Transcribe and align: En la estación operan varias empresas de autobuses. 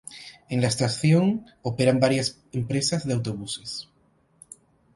En 0.49 0.61
la 0.61 0.67
estación 0.67 1.45
operan 1.61 1.99
varias 1.99 2.41
empresas 2.53 3.05
de 3.05 3.13
autobuses. 3.13 3.87